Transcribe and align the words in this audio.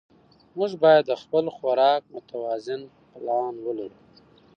موږ 0.57 0.71
باید 0.83 1.03
د 1.07 1.11
خپل 1.21 1.45
خوراک 1.55 2.01
متوازن 2.13 2.81
پلان 3.11 3.53
ولرو 3.65 3.97